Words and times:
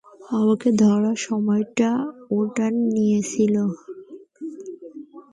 আমাকে 0.31 0.69
ধরার 0.81 1.17
সময় 1.21 1.63
ওটা 2.31 2.65
নিয়েছিল। 2.87 3.55